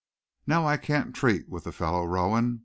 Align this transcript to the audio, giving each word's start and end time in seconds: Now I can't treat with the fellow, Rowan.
Now 0.47 0.65
I 0.65 0.77
can't 0.77 1.13
treat 1.13 1.47
with 1.47 1.65
the 1.65 1.71
fellow, 1.71 2.03
Rowan. 2.07 2.59